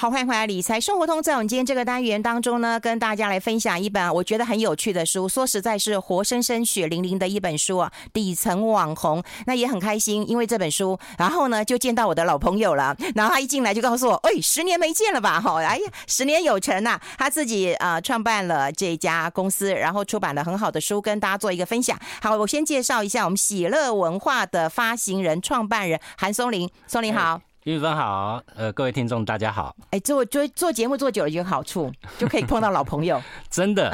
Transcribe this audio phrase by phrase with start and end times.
[0.00, 1.18] 好，欢迎回来《理财生活通》。
[1.22, 5.28] 在我们今天这个单元当中呢，跟大家来分享一本我觉得很有趣的书。
[5.28, 7.92] 说实在，是活生生、血淋淋的一本书啊！
[8.12, 12.96] 底层网红，那也很开心，因为这本书，然后呢就见到我的老朋友了。
[13.16, 15.40] 然后他一进来就告诉我：“哎，十年没见了吧？
[15.40, 21.98] 哈，哎呀，十年有成呐、啊！”他自己啊、呃、创办了这家公司，然后出版了很好的书，跟大家做一个分享。
[22.22, 26.70] 好，我先介绍一下我们喜乐文化的发行人、创办人韩松林。
[26.86, 27.47] 松林好。
[27.64, 29.74] 玉芬好，呃，各位听众大家好。
[29.90, 33.20] 哎，做做做节目做久了有好处，就可以碰到老朋友。
[33.50, 33.92] 真的，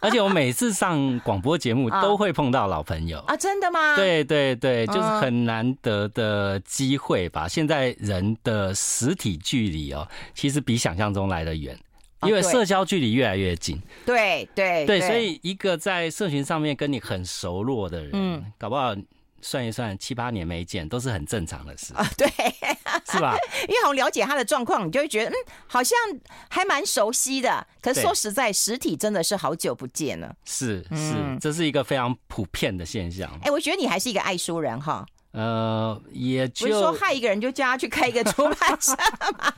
[0.00, 3.94] 而且我每次上广播节目都会碰到老朋友啊，真的吗？
[3.94, 7.46] 对对对，就是很难得的机会吧。
[7.46, 11.78] 现在人的实体距离哦，其实比想象中来得远，
[12.22, 13.80] 因为社交距离越来越近。
[14.06, 18.96] 对对对，所以一个在社群上面跟你很熟络的人，嗯，搞不好。
[19.42, 22.26] 算一算，七八年没见都是很正常的事啊，对，
[23.10, 23.36] 是吧？
[23.68, 25.34] 因为好了解他的状况，你就会觉得嗯，
[25.66, 25.98] 好像
[26.48, 27.66] 还蛮熟悉的。
[27.82, 30.34] 可是说实在，实体真的是好久不见了。
[30.44, 33.28] 是是，这是一个非常普遍的现象。
[33.42, 35.04] 哎，我觉得你还是一个爱书人哈。
[35.32, 38.94] 呃，也就不是说害一个人就叫他去开一个出版社
[39.38, 39.52] 嘛。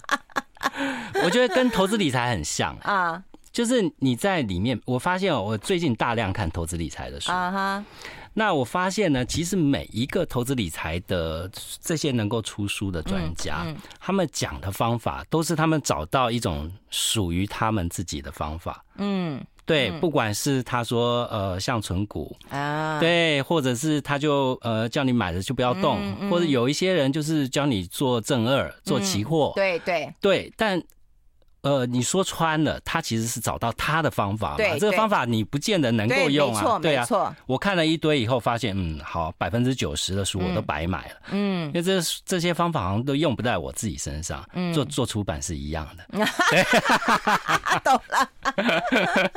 [1.22, 7.84] 我觉得跟投资理财很像啊，就是你在里面，我发现我最近大量看投资理财的书啊哈。
[8.36, 11.48] 那我发现呢，其实每一个投资理财的
[11.80, 18.84] 这些能够出书的专家，嗯嗯、他们讲的方法都是他们找到一种属于他们自己的方法。
[18.96, 29.56] 嗯，对，不管是他说呃像存股啊，对，或者是他就呃叫你买了就不要动，嗯嗯、或者有一些人就是教你做正二、做期货、嗯。
[29.56, 30.82] 对对对，但。
[31.64, 34.56] 呃，你说穿了，他其实是找到他的方法嘛。
[34.58, 36.78] 对，这个方法你不见得能够用啊。
[36.78, 37.06] 对啊，
[37.46, 41.14] 我看了一堆以后，发现嗯，好，百分之九十的书我都白买了。
[41.30, 44.48] 嗯，因为这这些方法好像都用不在我自己身上。
[44.52, 46.04] 嗯，做做出版是一样的。
[46.50, 46.62] 对，
[47.82, 48.28] 懂了。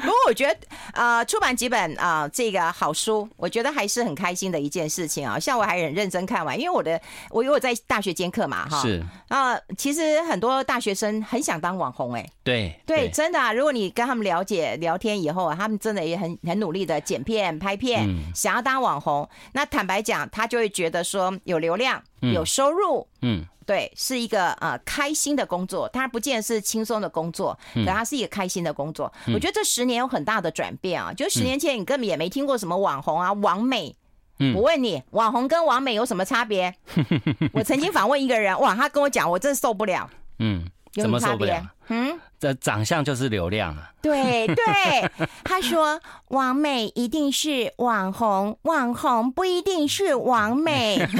[0.00, 0.56] 不过我觉得
[0.92, 5.38] 啊，出版几本啊，这个好书，我觉得还是很开心的一件事情啊。
[5.38, 7.00] 像我还很认真看完，因为我的
[7.30, 8.80] 我有我在大学兼课嘛，哈。
[8.82, 9.02] 是。
[9.28, 13.54] 啊，其实很多大学生很想当网红哎、欸，对对，真的啊！
[13.54, 19.26] 如果你跟他们了解聊天以后，他们真的也很很努力的剪片、拍片，嗯、想要当网红。
[19.52, 25.88] 那坦白讲，他就会觉得说有流量、有收入，嗯，对，是一个呃开心的工作。
[25.88, 29.10] 当然不见得是轻松的工作，可它是一个开心的工作。
[29.26, 31.12] 嗯、我觉得这十年有很大的转变啊！
[31.12, 33.96] 就十年前你根本也没听过什么网红啊、网美。
[34.38, 36.74] 嗯，我问你，网红跟网美有什么差别？
[37.54, 40.10] 我曾经访问一个人，哇，他跟我讲，我真受不了。
[40.40, 40.66] 嗯。
[40.96, 41.66] 有什么差别？
[41.88, 43.92] 嗯，这长相就是流量啊。
[44.02, 45.10] 对对，
[45.42, 50.98] 他说王美一定是网红，网红不一定是王美。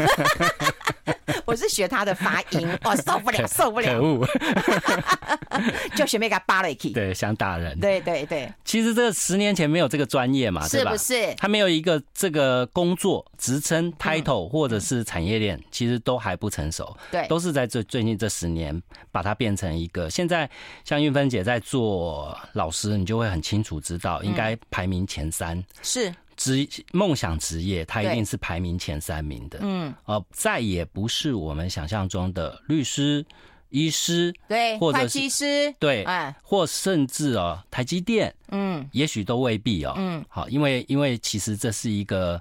[1.44, 4.26] 我是学他的发音，我 受不了，受不了，可恶！
[5.96, 7.78] 就学妹给他扒了一气，对，想打人。
[7.80, 11.34] 对对对，其实这十年前没有这个专业嘛，是不是？
[11.34, 16.96] 他没有一个这个工作职称、title 或者是产业链，其实都还不成熟。
[17.10, 20.08] 对，都是在最最近这十年把它变成一个。
[20.08, 20.48] 现在
[20.84, 26.12] 像韵芬姐在做老师，你就会很清楚知道，应该排名前三是。
[26.36, 29.58] 职梦想职业，他一定是排名前三名的。
[29.62, 33.24] 嗯，呃，再也不是我们想象中的律师、
[33.70, 39.94] 医师，对，或者会计师，对，哎，或甚至哦，台积电，嗯，也许都未必哦。
[39.96, 42.38] 嗯，好，因为因为其实这是一个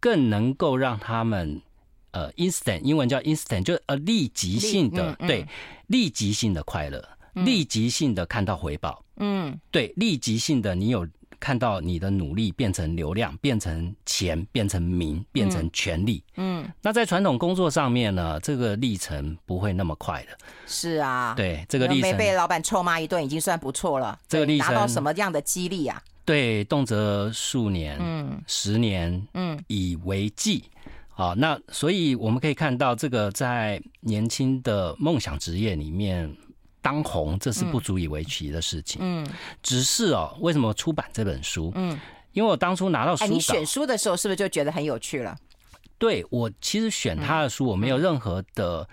[0.00, 1.62] 更能够让他们
[2.10, 5.46] 呃，instant，英文叫 instant，就呃立即性的，对，
[5.86, 7.08] 立即性的快乐，
[7.44, 11.06] 立即性的看到回报，嗯，对，立即性的你有。
[11.40, 16.20] 看到你的努力变成流量，变成钱，变成名，变成权力。
[16.34, 20.36] 嗯，嗯，那在传统工作上面呢，这个历程不会那么快的。
[20.66, 24.18] 是啊，对，这个历程没被老板臭骂一顿已经算不错了。
[24.26, 26.02] 这个历程拿到什么样的激励啊？
[26.24, 30.64] 对，动辄数年，嗯，十年，嗯，以为计。
[31.08, 36.36] 好，那所以我们可以看到，这个在年轻的梦想职业里面。
[36.88, 38.98] 当红，这是不足以为奇的事情。
[39.04, 39.26] 嗯，
[39.62, 41.70] 只是哦，为什么出版这本书？
[41.74, 42.00] 嗯，
[42.32, 45.36] 因为我当初拿到书，哎，你选书的时候是不是就觉得很有趣了？
[45.98, 48.88] 对，我其实选他的书，我没有任何的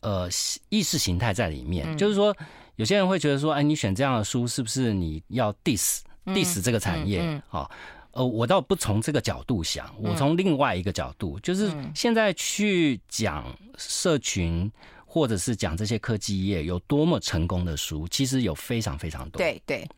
[0.00, 0.26] 呃
[0.70, 1.94] 意识形态在里面。
[1.98, 2.34] 就是说，
[2.76, 7.42] 有些人会觉得说，哎，你选这样的书，是不是你要 diss diss 这个产业？
[7.46, 7.70] 好，
[8.12, 13.44] 呃，我倒不从这个角度想，我从另外一个角度，就是现在去讲
[13.76, 14.72] 社群。
[15.14, 19.38] 或者是讲这些科技业有多么成功的书，其实有非常非常多。
[19.38, 19.88] 对对，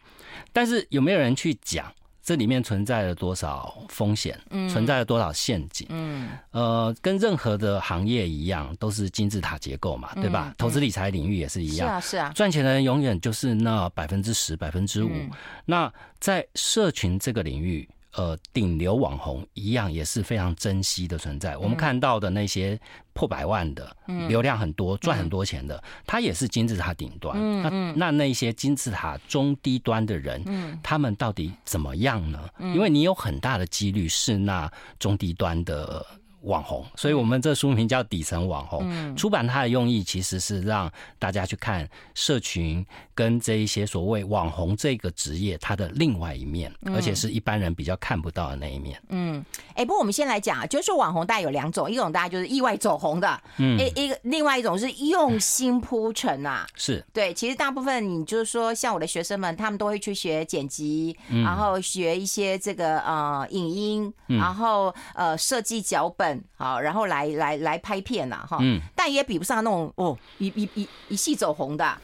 [0.52, 1.90] 但是有没有人去讲
[2.22, 4.38] 这里面存在了多少风险？
[4.50, 5.86] 嗯，存在了多少陷阱？
[5.88, 10.54] 嗯，呃，跟任何的行业一样，都是金字塔结构嘛，对吧？
[10.58, 15.10] 投资理财领域也是一样，是啊，是啊，赚钱的人永远就是那百分之十、百分之五。
[15.64, 15.90] 那
[16.20, 17.88] 在社群这个领域。
[18.16, 21.52] 呃，顶流网红一样也是非常珍惜的存在。
[21.54, 22.78] 嗯、我们看到的那些
[23.12, 23.94] 破百万的，
[24.28, 27.38] 流量很多、赚、嗯、很多钱的，他也是金字塔顶端。
[27.62, 32.48] 那那那些金字塔中低端的人，嗯、他们到底怎么样呢？
[32.58, 36.04] 嗯、因为你有很大的几率是那中低端的。
[36.46, 38.80] 网红，所以我们这书名叫底层网红。
[38.88, 42.84] 嗯、出版它的用意其实是让大家去看社群
[43.14, 49.00] 跟这一些所谓网红这个职业它的另外一面，嗯、而且是一般人比较看不到的那一面。
[49.08, 57.34] 嗯，哎、欸，不过我们先来讲啊，就是说网红大概有两种，一种大家就是意外走红的，嗯，一个另外一种是用心铺陈啊，是对。
[57.34, 66.35] 其实大部分你就是说，像我的学生们，他们都会去学剪辑，嗯、然后学一些这个呃影音，然后呃设计脚本。
[66.56, 71.98] 好，然后来来来拍片呐，哈，嗯，但也比不上那种哦，一一一一戏走红的。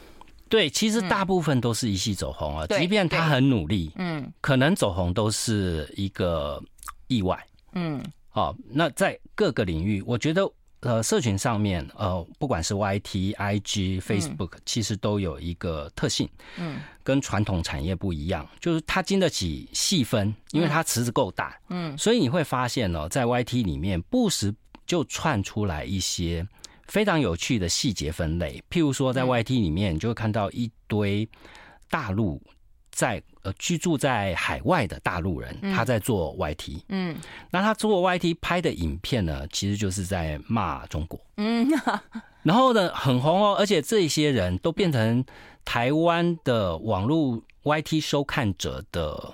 [0.49, 6.61] 对，其实大部分都是一戏走红啊，即便他很努力，嗯，可能走红都是一个
[7.07, 7.37] 意外，
[7.73, 10.49] 嗯，好，那在各个领域，我觉得。
[10.83, 24.53] 呃，社群上面，呃，不管是 YT、IG、Facebook，其实都有一个特性，嗯，跟传统产业不一样，就是它经得起细分，因为它池子够大，嗯，所以你会发现呢，在 YT 里面不时
[24.85, 26.45] 就窜出来一些
[26.87, 31.27] 非常有趣的细节分类，譬如说在 YT 里面，你就会看到一堆
[31.89, 32.41] 大陆。
[32.93, 37.17] 在呃居住在海外的大陆人，他在做 YT，嗯，
[37.49, 41.67] 那他做 YT 拍的影片呢，其实就是在骂中国，嗯，
[42.43, 45.25] 然后呢很红哦，而且这些人都变成
[45.65, 49.33] 台湾的网络 YT 收看者的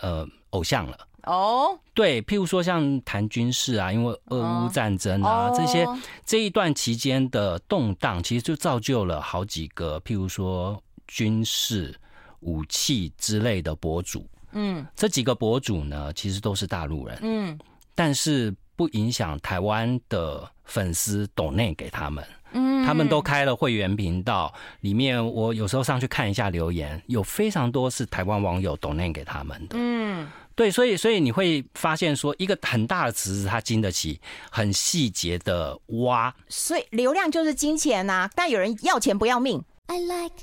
[0.00, 5.86] 呃偶像了，哦，对，譬如说像谈军事啊，因为俄乌战争啊这些
[6.26, 11.94] 这一段期间的动荡，其实就造就了好几个譬如说军事。
[12.40, 17.58] 武器之类的博主，嗯，这几个博主呢，其实都是大陆人，嗯，
[17.94, 34.20] 但是不影响台湾的粉丝抖内给他们，嗯，他们都开了会员频道，里面我有时候上去看一下留言，有非常多是台湾网友抖内给他们的，嗯，对，所以所以你会发现说，一个很大的池子，它经得起
[34.50, 39.62] 很细节的挖，所以流量就是金钱呐、啊，但有人要钱不要命。
[39.86, 40.36] I like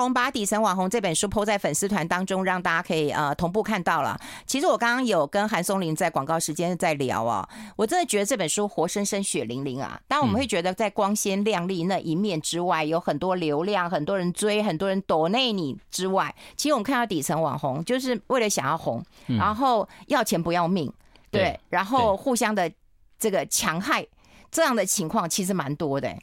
[0.00, 4.18] 红把底层网红这本书 po 在粉丝团当中，让大家可以呃同步看到了。
[4.46, 10.00] 其实我刚刚有跟韩松林在广告时间在聊哦，我真的觉得这本书活生生血淋淋啊。
[10.08, 20.92] 当然我们会觉得在光鲜亮丽那一面之外，有很多流量，很多人追，很多人躲内你之外，其实我们看到底层网红就是为了想要红，然后要钱不要命，
[21.30, 22.70] 对，然后互相的
[23.18, 24.06] 这个强害。
[24.50, 26.14] 这样的情况其实蛮多的。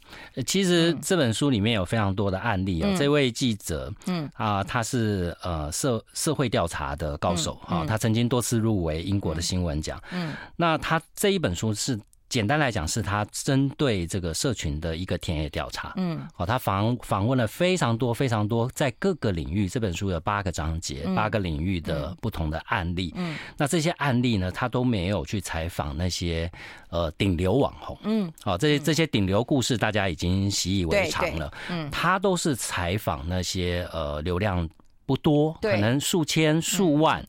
[0.45, 2.95] 其实这本书里面有非常多的案例哦。
[2.97, 10.01] 这位记者，嗯啊，他是呃社社会调查的高手啊，他曾经多次入围英国的新闻奖。
[10.11, 11.99] 嗯，那他这一本书是。
[12.29, 15.93] 简单来讲，是他针对这个社群的一个田野调查。
[15.95, 23.13] 嗯，好，他访访问了非常多、非常多，在各个领域，这本书有八个章节，八个领域的不同的案例。
[23.15, 26.51] 嗯，那这些案例呢，他都没有去采访那些
[26.89, 27.97] 呃顶流网红。
[28.03, 31.51] 嗯，好，这些这些顶流故事大家已经习以为常了。
[31.69, 34.67] 嗯，他都是采访那些呃流量
[35.07, 37.25] 不多，可能数千、数万。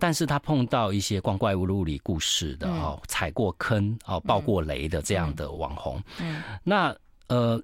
[0.00, 6.92] 但是他碰到一些光怪陆离故事的哦，踩过坑哦，爆过雷的这样的网红，嗯，那
[7.28, 7.62] 呃。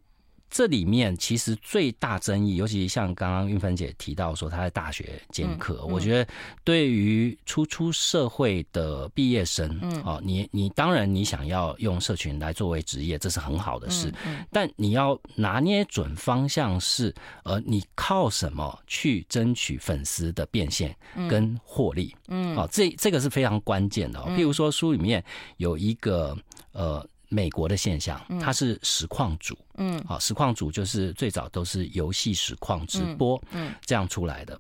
[0.55, 6.33] 这里面其实最大争议，尤其像刚刚运芬姐提到说她在大学兼课，我觉得
[6.63, 14.15] 对于初出社会的毕业生，嗯，哦，你你当然你想要用社群来作为职业，这是很好的事，
[14.53, 20.95] 但你要拿捏准方向是，呃，你靠什么去争取粉丝的变现
[21.29, 22.15] 跟获利？
[22.29, 24.21] 嗯，哦，这这个是非常关键的。
[24.21, 25.25] 譬如说书里面
[25.57, 26.39] 有一个
[26.71, 27.05] 呃。
[27.35, 34.57] 美国的现象，它是实况主，嗯，好，实况主就是最早都是游戏实况直播，嗯，这样出来的。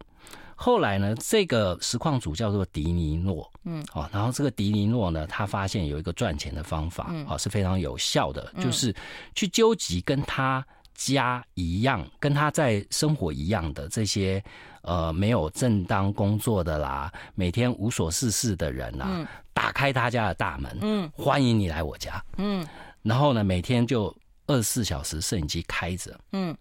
[0.56, 8.94] 后来呢，这个实况主叫做迪尼诺，嗯，好，然后这个迪尼诺呢，他发现有一个赚钱的方法，啊，是非常有效的，就是
[9.34, 10.64] 去纠集跟他
[10.94, 14.42] 家一样，跟他在生活一样的这些
[14.82, 19.26] 呃没有正当工作的啦，每天无所事事的人啦。
[19.52, 22.66] 打开他家的大门，嗯，欢迎你来我家，嗯，
[23.02, 24.14] 然后呢，每天就
[24.48, 26.54] 二十四小时摄影机开着，嗯，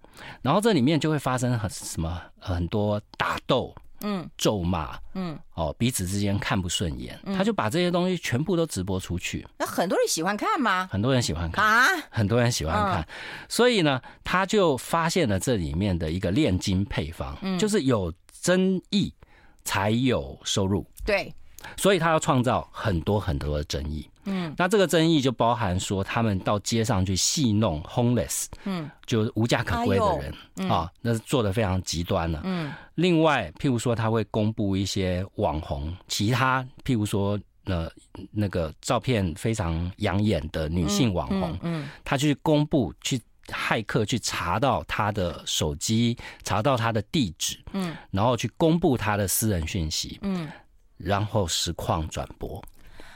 [0.44, 9.48] 然后这里面就会发生很什么很多打斗，嗯，咒骂，嗯，哦，彼此之间看不顺眼，他就把这些东西全部都直播出去。
[9.58, 10.88] 那很多人喜欢看吗？
[10.92, 13.08] 很多人喜欢看啊，很多人喜欢看，
[13.50, 19.14] 所以呢，他就发现了这里面的一个炼金配方，就是有争议
[19.64, 21.34] 才有收入，对，
[21.78, 24.10] 所以他要创造很多很多的争议。
[24.26, 32.40] 嗯，那这个争议就包含说，他们到街上去戏弄 homeless，嗯，就是无家可归的人、哎、啊，那是做的非常极端了。
[32.46, 37.92] 嗯，另外，譬如说，他会公布一些网红，其他譬如说，呃，
[38.32, 50.50] 那个照片非常养眼的女性网红，嗯，嗯，他去公布，去骇客去查到他的手机，查到他的地址，嗯，然后去公布他的私人讯息，嗯，
[51.04, 52.64] 然后实况转播。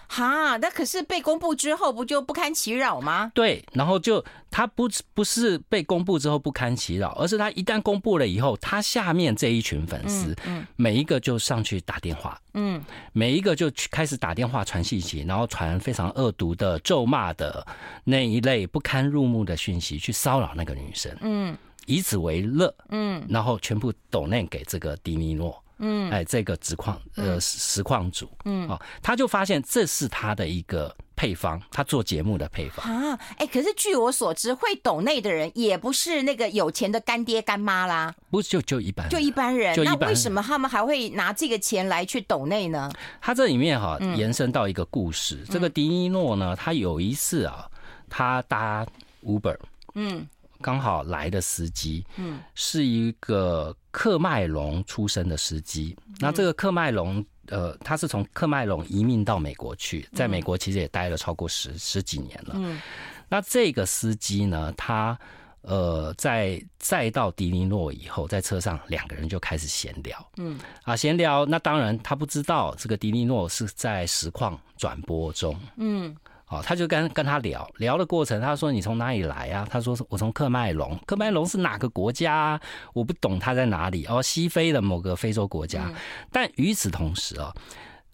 [0.09, 3.29] 哈，那可是被公布之后不就不堪其扰吗？
[3.35, 17.67] 对，然后就他不不是被公布之后不堪其扰，而是他一旦公布了以后，他下面这一群粉丝，嗯，每一个就上去打电话，嗯，每一个就开始打电话传信息，然后传非常恶毒的咒骂的
[18.05, 25.61] 那一类不堪入目的讯息去骚扰那个女生，嗯，以此为乐，嗯，然后全部抖内给这个迪尼诺。
[25.79, 33.19] 嗯，哎，这个实况呃实况主，嗯，哦，他就发现这是他的一个配方，他做节目的配方啊。
[33.37, 39.75] 哎，可是据我所知，会抖内的人也不是那个有钱的干爹干妈啦，不是就就一般，就一般人。
[39.83, 42.91] 那为什么他们还会拿这个钱来去抖内呢？
[43.21, 47.67] 他这里面哈延伸到一个故事，这个迪尼诺呢，他有一次啊，
[48.09, 48.85] 他搭
[49.23, 49.57] Uber，
[49.93, 50.27] 嗯。
[50.61, 55.95] 刚好来的司机，嗯，是一个克麦隆出生的司机。
[56.19, 62.55] 那这个克麦隆，呃，他是从克麦隆移民到美国去，在美国其实也待了超过十十几年了。
[62.55, 62.81] 嗯，
[63.29, 65.17] 那这个司机呢，他
[65.61, 70.31] 呃，在再到迪尼诺以后，在车上两个人就开始闲聊。
[70.37, 75.59] 嗯，啊，闲聊，那当然他不知道这个迪尼诺是在实况转播中。
[75.77, 76.15] 嗯。
[76.49, 79.67] 哦，他就跟跟他聊聊的过程，他说，你从哪里来啊？
[79.69, 82.61] 他说我从喀麦隆，喀麦隆是哪个国家啊？
[82.93, 85.91] 我不懂他在哪里哦，西非的某个非洲国家。
[86.31, 87.53] 但与此同时啊，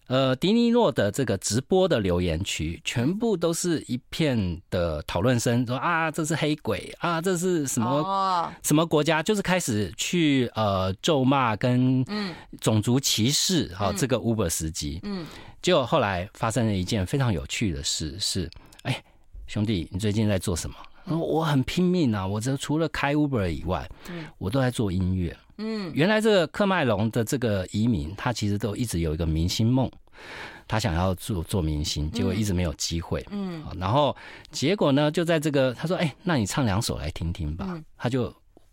[0.08, 9.22] 呃，迪尼诺的这个直播的留言区全部都是一片的讨论声，说啊，这是黑鬼啊，这是什么什么国家？
[9.22, 12.04] 就是开始去呃咒骂跟
[12.60, 14.98] 种族歧视哈这个 Uber 司机。
[15.04, 15.24] 嗯。
[15.64, 18.50] 结果后来发生了一件非常有趣的事，是，
[18.82, 19.02] 哎，
[19.46, 20.76] 兄弟，你最近在做什么？
[21.06, 25.34] 嗯、我很拼命啊，我这除了开 Uber 以外，嗯，我都在做音乐。
[25.56, 29.90] 嗯，原来这个喀麦隆的这个移民，他其实都一直有一个明星梦，
[30.68, 33.26] 他想要做做明星，结果一直没有机会。
[33.30, 34.14] 嗯，然后
[34.50, 37.82] 结果呢，就在这个，他说，哎，那你唱两首来听听吧。
[37.96, 38.30] 他就，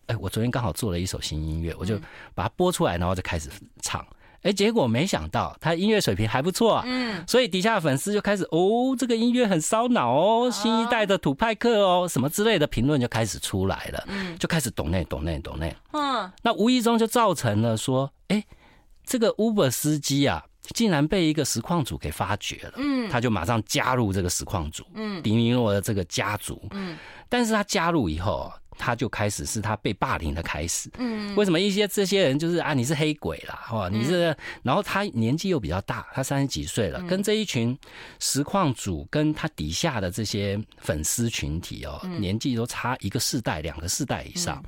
[0.08, 1.98] 哎，我昨天刚好做了一首新音乐，我就
[2.36, 3.50] 把它播出来，然后就开始
[3.82, 4.06] 唱。
[4.44, 18.44] 哎，结果没想到他音乐水平还不错啊，嗯，所以底下的粉丝就开始哦，这个音乐很烧脑哦，新一代的土派克哦，什么之类的评论就开始出来了，嗯，就开始懂内懂内懂内，嗯，那无意中就造成了说，哎，
[19.06, 20.44] 这个 Uber 司机啊，
[20.74, 26.98] 竟然被一个实况组给发掘了，嗯，他就马上加入这个实况组，嗯，迪尼诺的这个家族，嗯，
[27.30, 28.52] 但是他加入以后。
[28.78, 30.90] 他就开始是他被霸凌的开始。
[30.98, 37.78] 嗯，为什么一些这些人就是啊，你是黑鬼啦，哦，你是，然后他年纪又比较大，他三十几岁了，跟这一群
[38.20, 44.64] 实况主跟他底下的这些粉丝群体哦，年纪都差一个世代、两个世代以上，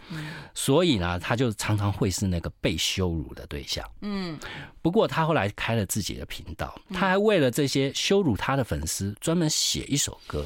[0.53, 3.83] 所以呢，他就常常会是那个被羞辱的对象。
[4.01, 4.37] 嗯，
[4.81, 10.45] 不过他后来开了自己的频道，他还为了这些羞辱他的粉丝专门写一首歌。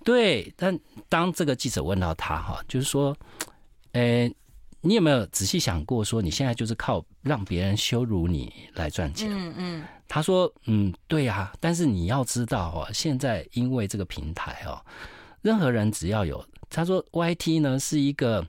[0.00, 0.04] 嗯。
[0.04, 0.78] 对，但
[1.08, 3.16] 当这个记者问到他哈，就是说，
[3.92, 4.34] 诶，
[4.80, 9.28] 你有没有仔细想过，说你现在就是靠让别人羞辱你来赚钱？
[9.30, 9.84] 嗯嗯。
[10.08, 14.84] 他说，嗯，对啊，但是你要知道哦，现在因为这个平台哦，
[15.40, 18.44] 任何人只要有，他说，YT 呢是一个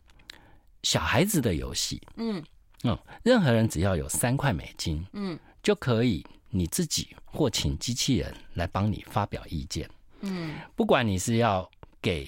[0.81, 2.43] 小孩子的游戏，嗯
[2.83, 9.87] 嗯，任何人只要有三块美金，嗯，就可以你自己或请机器人来帮你发表意见。
[10.21, 11.69] 嗯，不管你是要
[12.01, 12.27] 给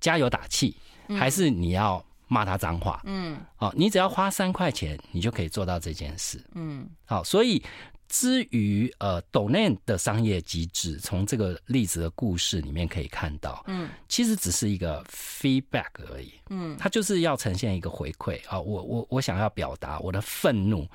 [0.00, 0.76] 加油打气，
[1.08, 7.62] 还是你要骂他脏话，嗯，哦，你只要花三块钱，你就可以做到这件事，嗯，好，所以
[8.08, 20.88] 至于呃抖内的商业机制，从这个例子的故事里面可以看到，嗯，其实只是一个 feedback 而已，嗯，它就是要呈现一个回馈啊，我我我想要表达我的愤怒、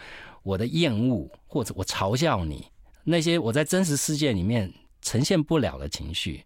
[0.43, 2.65] 我的厌恶，或者我嘲笑你
[3.03, 4.73] 那些我在真实世界里面。
[5.01, 6.43] 呈现不了的情绪，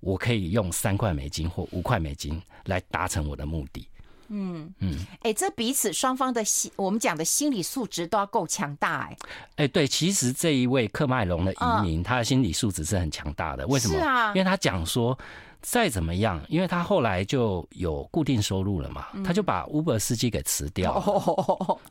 [0.00, 3.86] 我可以用三块美金或五块美金来达成我的目的。
[4.28, 9.16] 嗯嗯，哎、欸，这彼此双方的心，我们讲的心理素质都要够强大、欸，
[9.56, 13.66] 哎，哎，对，其实这一位克麦隆的移民，他的心理素质是很强大的。
[13.66, 13.94] 为什么？
[13.94, 15.18] 是啊，因为他讲说。
[15.62, 20.92] 再怎么样，因为他后来就有固定收入了嘛，嗯、他就把 Uber 司机给辞掉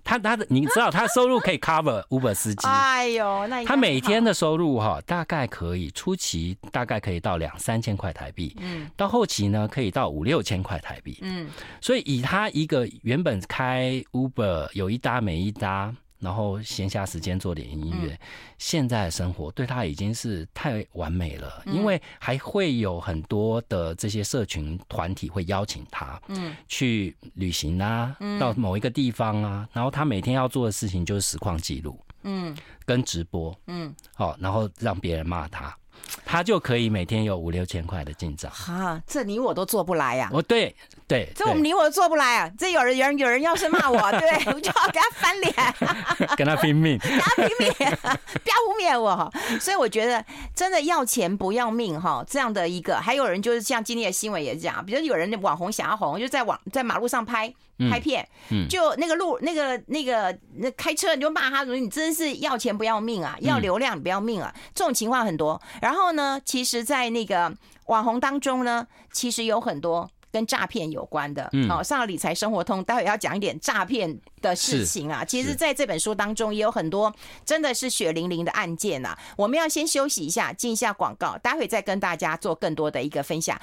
[0.03, 2.67] 他他的你知道，他的收入可以 cover Uber 司机。
[2.67, 11.49] 哎呦，那他每天的收入哈，大概可以初期大概可以到两三千块台币，嗯，到后期呢可以到五六千块台币，嗯，
[11.81, 15.95] 所以以他一个原本开 Uber 有一搭没一搭。
[16.19, 18.19] 然后闲暇时间做点音乐，嗯、
[18.57, 35.75] 现在的生活对他已经是太完美了，嗯、因为还会有很多的这些社群团体会邀请他，嗯，去旅行啊，嗯、到某一个地方啊，然后他每天要做的事情就是实况记录，嗯，跟直播，嗯，好，然后让别人骂他。
[36.25, 40.29] 他就可以每天有五六千块的进账，哈，这你我都做不来呀！
[40.31, 40.75] 我，对
[41.07, 42.51] 对，这我们你我都做不来啊！
[42.57, 45.53] 这有人有人有人要是骂我， 对，我就要跟他翻脸，
[46.37, 49.31] 跟他拼命， 跟他拼命，不要污蔑我。
[49.59, 57.53] 所以我觉得真的要钱不要命哈，这样的一个，还有人就是像今天的新闻也是这样，比如有人网红想要红，就在网在马路上拍。
[57.89, 58.27] 拍片，
[58.67, 65.61] 就那个路，那个那个那开车你就骂他，说你真是要钱不要命啊，要流量不要命啊，这种情况很多。
[65.81, 67.53] 然后呢，其实，在那个
[67.85, 71.49] 网红当中呢，其实有很多跟诈骗有关的。
[71.69, 75.23] 哦，上了理财生活通，待会要讲一点诈骗的事情啊。
[75.25, 77.13] 其实，在这本书当中也有很多
[77.45, 79.17] 真的是血淋淋的案件啊。
[79.37, 83.59] 我们要先休息一下，进一下广告，待会再跟大家做更多的一个分享。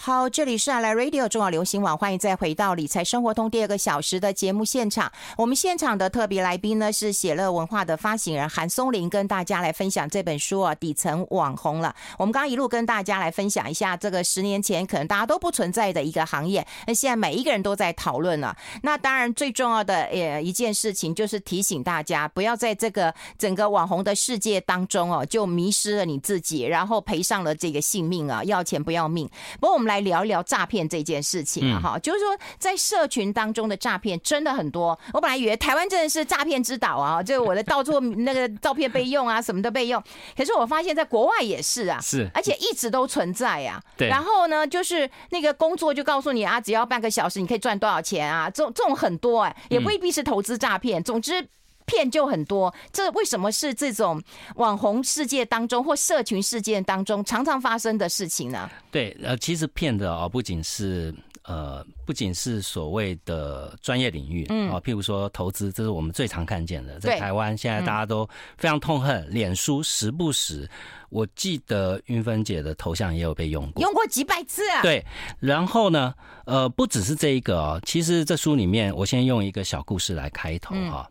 [0.00, 5.10] 好，这里是爱来 Radio 中广流行网，欢迎再回到理财生活通第二个小时的节目现场。
[5.36, 11.92] 我们现场的特别来宾呢是写乐文化的发行人韩松林，跟大家来分享这本书啊，底层网红了。
[12.16, 18.56] 我们刚刚一路跟大家来分享一下这个十年前可能大家都不存在的一个行业，那现在每一个人都在讨论了。
[18.84, 29.28] 那当然最重要的呃一件事情就是提醒大家，不要在这个整个网红的世界当中哦，就迷失了你自己，然后赔上了这个性命啊，要钱不要命。
[29.58, 29.87] 不过我们。
[29.88, 34.96] 来聊一聊诈骗这件事情啊，哈、嗯，就是说在社群当中的诈骗真的很多。
[35.12, 40.00] 我本来以为台湾真的是诈骗之岛啊，就我的到处那个照片被用啊，什么都被用。
[40.36, 43.82] 可是我发现在国外也是啊，是，而且一直都存在啊。
[43.96, 44.06] 对。
[44.08, 51.02] 然后呢，就是那个工作就告诉你啊，只要半个小时你可以赚多少钱啊，这种这种很多哎、欸，也未必是投资诈骗。
[51.02, 51.48] 总之。
[51.88, 54.22] 骗就很多，这为什么是这种
[54.56, 58.70] 网红世界当中或社群事件当中常常发生的事情呢？
[58.92, 67.00] 对，呃，其实骗的啊，不仅是呃，不仅是所谓的专业领域，嗯，啊，譬如说投资，这是我们最常看见的。
[67.00, 70.68] 在台湾现在大家都非常痛恨脸书，时不时，
[71.08, 74.82] 我记得云芬姐的头像也有被用过，用过几百次啊。
[74.82, 75.02] 对，
[75.40, 81.08] 然后呢，呃，不只是这一个哦，其实这书里面，我先用一个小故事来开头哈。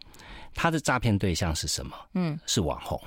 [0.57, 1.95] 他的诈骗对象是什么？
[2.15, 2.99] 嗯，是网红。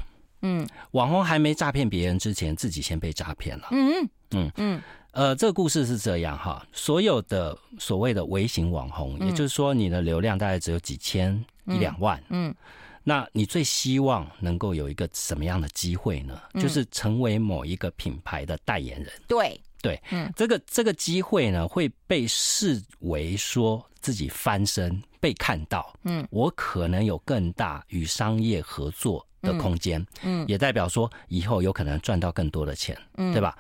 [0.42, 3.68] 嗯，网红还没诈骗别人之前，自己先被诈骗了。
[3.72, 4.80] 嗯嗯嗯。
[5.10, 12.22] 呃，这个故事是这样哈，所有的所谓的微型网红，也就是说你的流量大概只有几千一两万。
[12.28, 12.54] 嗯，
[13.02, 16.40] 那你最希望能够有一个什么样的机会呢？
[16.60, 19.12] 就是成为某一个品牌的代言人。
[19.26, 25.02] 对对，嗯，这个这个机会呢，会被视为说自己翻身。
[25.20, 33.56] 被看到，嗯，我可能有更大与商业合作的空间，嗯，也代表说以后有可能赚到更多的钱，嗯，对吧？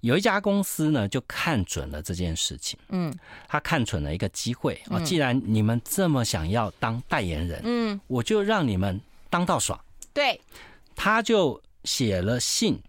[0.00, 3.14] 有一家公司呢，就看准了这件事情，嗯，
[3.48, 9.78] 他看准了一个机会啊，既然你们这么想要当代言人，嗯，我就让你们当到爽，
[10.12, 10.40] 对，
[10.94, 12.82] 他就写了信。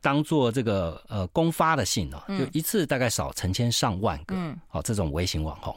[0.00, 4.34] 当做这个呃公发的信哦，就一次大概少成千上万个，
[4.68, 5.76] 好这种微型网红，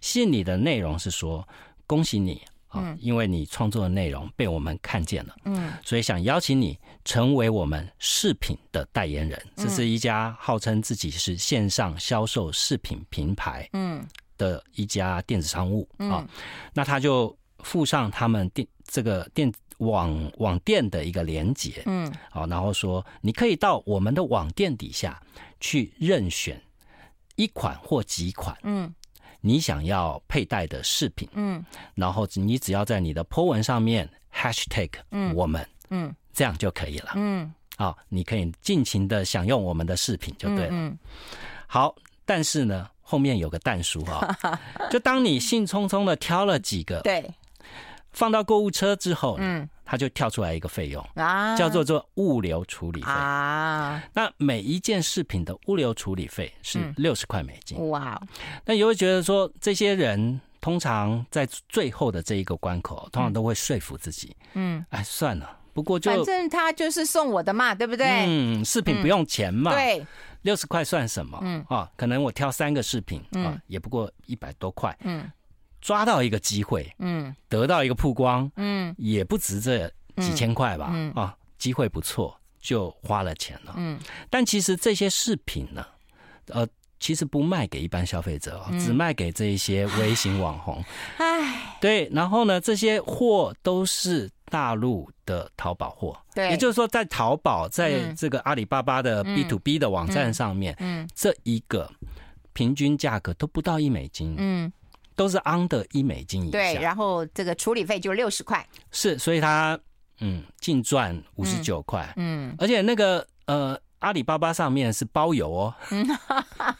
[0.00, 1.46] 信里的内容是说
[1.86, 9.40] 恭喜你啊，因为你创作的内容被我们看见了，嗯，所以想邀请你成为我们饰品的代言人。
[9.56, 16.26] 这是一家号称自己是线上销售饰品品牌，嗯，的一家电子商务啊，
[16.72, 19.52] 那他就附上他们电这个电。
[19.78, 25.20] 网网店的一个连接，嗯，好，然后说你可以到我们的网店底下
[25.60, 26.60] 去任选
[27.36, 28.92] 一款或几款，嗯，
[29.40, 31.64] 你想要佩戴的饰品，嗯，
[31.94, 34.90] 然后你只要在你的 po 文上面 hashtag
[35.34, 40.98] 我们，嗯，这样就可以了，嗯，好，你可以尽情的享用我们的饰品就对了，嗯，
[41.68, 44.36] 好，但是呢，后面有个蛋叔啊，
[44.90, 47.24] 就当你兴冲冲的挑了几个，对。
[48.18, 54.02] 放到购物车之后，嗯，他就跳出来一个费用啊，叫做做物流处理费啊。
[54.12, 57.88] 那每一件饰品的物流处理费是六十块美金。
[57.90, 58.20] 哇！
[58.64, 68.24] 那你会觉得说，这些人通常在最后的这一个关口，通常都会说服自己，嗯，哎，算了，不过就反正他就是送我的嘛，对不对？
[68.26, 70.04] 嗯，饰品不用钱嘛，对，
[70.42, 71.38] 六十块算什么？
[71.42, 75.30] 嗯啊，可能我挑三个饰品啊，也不过一百多块，嗯。
[75.80, 85.86] 抓到一个机会，嗯，得到一个曝光，嗯，也不值这几千块吧，嗯，啊，机会不错，就花了钱了，嗯，但其实这些饰品呢，
[86.48, 86.66] 呃，
[86.98, 90.84] 其实不卖给一般消费者，只卖给这一些微型网红，
[91.18, 101.88] 哎，对，然后呢，这些货都是大陆的淘宝货，对，也就是说，在淘宝，在这个阿里巴巴的 B to B 的网站上面，嗯，这一个
[102.52, 104.72] 平均价格都不到一美金，嗯。
[105.18, 109.76] 都是 under 一美金以下，对，然后这个处理费就六十块，是，所以他
[110.20, 116.06] 嗯净赚五十九块，嗯，而且那个呃阿里巴巴上面是包邮哦，嗯，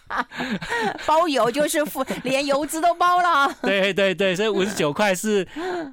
[1.05, 5.44] 包邮就是付连邮资都包了， 对对对，所以五十九块是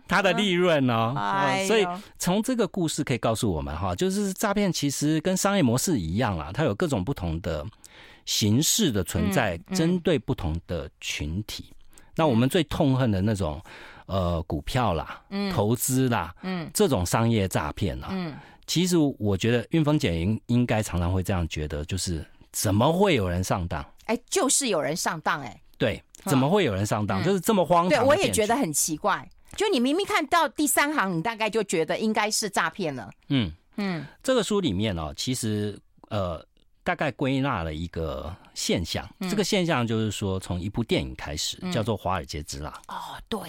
[0.08, 1.88] 它的利润哦， 哎，所以
[2.20, 7.66] 从这个故事可以告诉我们哈，就是诈骗其实跟商业模式一样啦，它有各种不同的
[8.26, 11.74] 形式的存在，针对不同的群体。
[12.16, 13.62] 那我们最痛恨的那种，
[14.06, 18.34] 呃，股票啦，嗯，投资啦，嗯，这种商业诈骗啦，嗯，
[18.66, 23.86] 其实我觉得运峰姐应应该常常会这样觉得，就是怎么会有人上当？
[24.06, 27.24] 哎，就是有人上当，哎，对，怎么会有人上当？
[27.24, 27.90] 就是这么荒唐。
[27.90, 29.28] 对，我也觉得很奇怪。
[29.56, 33.10] 就你明明看到第三行，你大概就觉得应该是诈骗了。
[33.30, 35.78] 嗯嗯，这个书里面哦，其实
[36.10, 36.46] 呃。
[36.86, 42.72] 大概归纳了一个现象，嗯、这个现象就是说，从一部电影开始，嗯、叫做《华尔街之狼》。
[42.88, 43.40] 哦，对，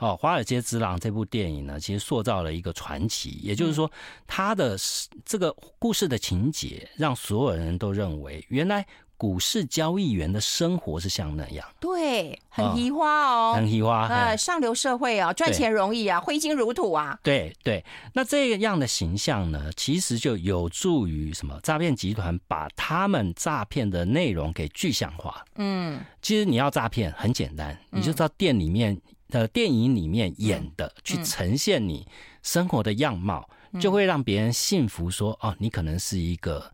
[0.00, 3.90] 哦，《华尔街之狼》这部电影呢，其实塑造了一个传奇，也就是说，
[4.26, 4.76] 它的
[5.24, 8.84] 这个故事的情节，让所有人都认为，原来。
[9.20, 17.84] 股市交易员的生活是像那样，对，很移花哦，很移花，呃，上流社会啊，赚钱容易啊，挥金如土啊，对对。
[18.14, 21.60] 那这样的形象呢，其实就有助于什么？
[21.62, 25.44] 诈骗集团把他们诈骗的内容给具象化。
[25.56, 32.08] 嗯，其实你要诈骗很简单，你就到店里面的电影里面演的，去呈现你
[32.42, 33.46] 生活的样貌，
[33.78, 36.72] 就会让别人信服说，哦，你可能是一个。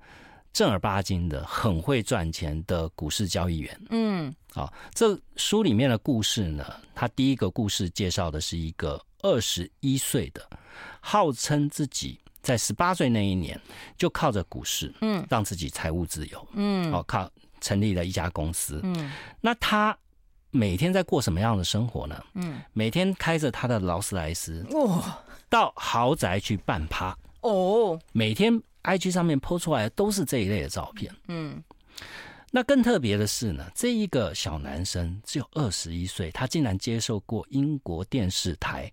[0.57, 3.79] 正儿八经的、很会赚钱的股市交易员。
[3.91, 6.65] 嗯，好，这书里面的故事呢，
[6.95, 10.49] 他第一个故事介绍的是一个二十一岁的，
[10.99, 13.61] 号称自己在十八岁那一年
[13.99, 19.95] 就靠着股市，嗯，让自己财务自由，嗯，哦，靠成立了一家公司，嗯，那他
[20.51, 22.25] 每天在过什么样的生活呢？
[22.33, 25.19] 嗯，每天开着他的劳斯莱斯，哇，
[25.51, 27.15] 到豪宅去办趴，
[27.49, 28.63] 哦，每天。
[28.87, 31.13] IG 上面 PO 出来的都是这一类的照片。
[31.27, 31.61] 嗯，
[32.53, 38.89] 那更特别的是呢，这一个小男生只有二十一岁，他竟然接受过英国电视台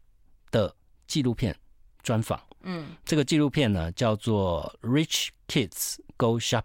[0.49, 1.55] 的纪录片
[2.01, 2.41] 专访。
[2.63, 6.63] 嗯，这个纪录片呢叫做《Rich Kids Go Shopping》，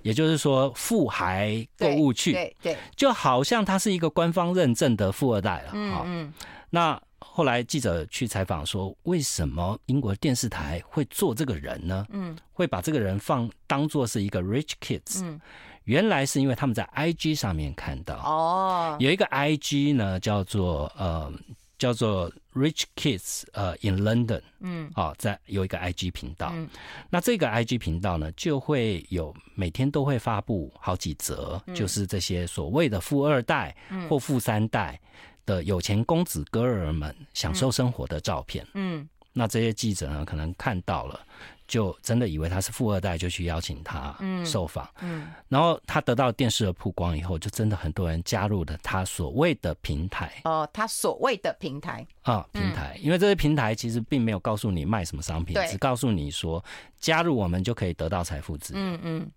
[0.00, 2.32] 也就是说富孩购物去。
[2.32, 5.72] 对对，就好像他是一个官方认证的富二代了。
[5.74, 6.32] 嗯嗯，
[6.70, 6.98] 那。
[7.30, 12.04] 后来记者去采访说，为什么英国电视台会做这个人呢？
[12.10, 15.22] 嗯，会把这个人放当做是一个 rich kids。
[15.22, 15.40] 嗯，
[15.84, 21.32] 原来是因为他们在 IG 上面看到哦，有一个 IG 呢叫做呃
[21.78, 24.42] 叫做 rich kids 呃 in London。
[24.58, 26.50] 嗯，啊，在有一个 IG 频道。
[26.52, 26.68] 嗯，
[27.08, 33.76] 那这个 IG 频道呢就会有每天都会发布好几则，就是这些所谓的富二代
[34.08, 35.00] 或富三代。
[35.48, 41.18] 的有钱公子哥儿们享受生活的照片，嗯，那这些记者呢，可能看到了，
[41.66, 52.06] 就真的以为他是富二代，就去邀请他受访，嗯，然后他得到电视的曝光以后，就真的很多人加入了他所谓的平台，哦，他所谓的平台。
[52.22, 56.62] 啊，平台，因为这些平台其实并没有告诉你卖什么商品，只告诉你说
[57.00, 59.30] 加入我们就可以得到财富自由，嗯嗯，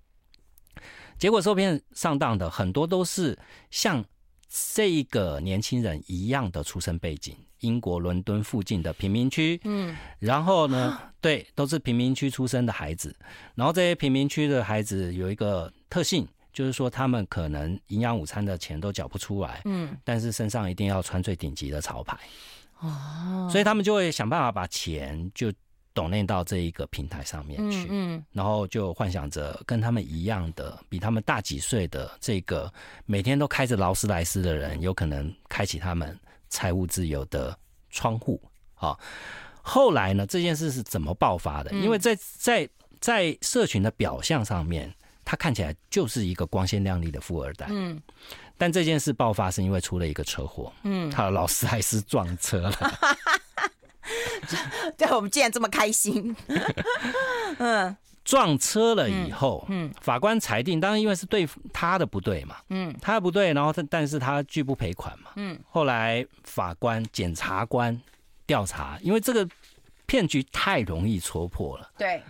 [1.17, 3.37] 结果受骗上当的很多都是
[3.69, 4.03] 像。
[4.75, 13.15] 这一个年轻人一样的出生背景，英国伦敦附近的贫民区，嗯，然后呢，对，都是贫民区出生的孩子，
[13.55, 22.19] 然后这些贫民区的孩子有一个特性，就是说他们可能营养午餐的钱都缴不出来，嗯，但是身上一定要穿最顶级的潮牌，
[22.79, 25.51] 哦，所以他们就会想办法把钱就。
[25.93, 32.71] 抖内到这一个平台上面去，嗯，然后就幻想着跟他们一样的，比他们大几岁的这个
[33.05, 36.17] 每天都开着劳斯莱斯的人，有可能开启他们
[36.49, 37.57] 财务自由的
[37.89, 38.41] 窗户。
[38.75, 38.97] 啊，
[39.61, 41.71] 后来呢，这件事是怎么爆发的？
[41.73, 42.67] 因为在在
[42.99, 44.91] 在社群的表象上面，
[45.23, 47.67] 他看起来就是一个光鲜亮丽的富二代。
[47.69, 48.01] 嗯，
[48.57, 50.71] 但这件事爆发是因为出了一个车祸。
[50.83, 52.73] 嗯，他的劳斯莱斯撞车了。
[54.97, 56.35] 对，我们竟然这么开心。
[57.59, 57.95] 嗯。
[58.23, 67.99] 撞车了以后，嗯，法官裁定，当然因为是对他的不对嘛，嗯，他的不对，然后他但是他拒不赔款嘛，嗯，后来法官、检察官
[68.45, 69.45] 调查，因为这个
[70.05, 72.21] 骗局太容易戳破了，对，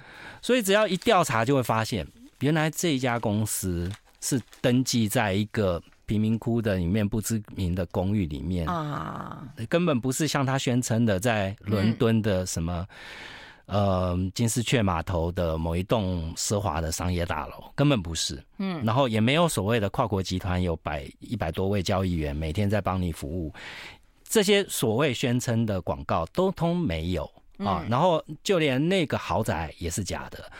[0.41, 2.07] 所以只要一调查就会发现，
[2.39, 8.67] 原来这一家公司是登记在一个贫民窟的里面不知名的公寓里面。
[8.67, 12.85] 啊，根本不是像他宣称的在伦敦的什么。
[13.67, 17.71] 呃，金丝雀码头的某一栋奢华的商业大楼。
[17.73, 23.53] 根本不是，嗯，然后也没有所谓的跨国集团有百一百多位交易员每天在帮你服务，
[24.27, 27.23] 这些所谓宣称的广告都通没有。
[27.59, 30.51] 啊，然后就连那个豪宅也是假的，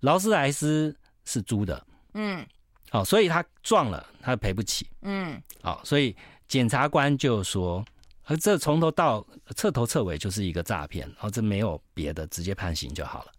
[0.00, 0.94] 劳斯莱斯
[1.24, 2.46] 是租的，嗯，
[2.90, 6.14] 好，所以他撞了，他赔不起，嗯，好，所以
[6.46, 7.84] 检察官就说。
[8.24, 9.26] 而这从头到
[9.56, 13.32] 彻头彻尾就是一个诈骗，然后这没有别的，直接判刑就好了。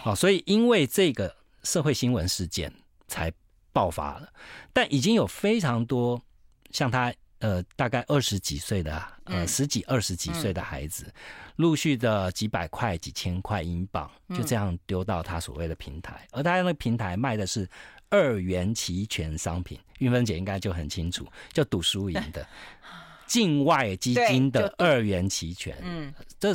[0.00, 1.34] 好，所以因为这个
[1.64, 2.72] 社会新闻事件
[3.08, 3.32] 才
[3.72, 4.32] 爆发了，
[4.72, 6.22] 但已经有非常多
[6.70, 11.12] 像他呃大概二十几岁的呃十几二十几岁的孩子，
[11.56, 17.68] 陆续的几百块几千块英镑就这样丢到他所谓的平台，而他那个平台卖的是
[18.10, 22.46] 二元期权商品，玉芬姐应该就很清楚，就赌输赢的。
[23.26, 26.48] 境外基金的二元期权，嗯，这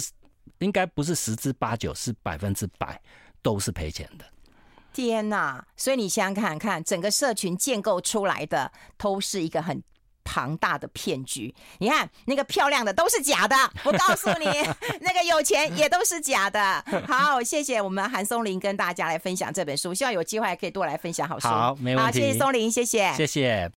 [0.58, 3.00] 应该不是十之八九，是百分之百
[3.44, 4.26] 都是赔钱的。
[4.92, 5.64] 天呐！
[5.78, 9.84] 所以你想想看看，整个社群建构出来的都是一个很
[10.24, 11.54] 庞大的骗局。
[11.80, 14.46] 你看那个漂亮的都是假的， 我告诉你，
[15.02, 16.84] 那个有钱也都是假的。
[17.08, 21.48] 好，谢谢我们韩松林跟大家来分享这本书，希望有机会还可以多来分享好书。
[21.48, 22.04] 好，没问题。
[22.04, 23.72] 好，谢谢松林，谢谢，谢谢。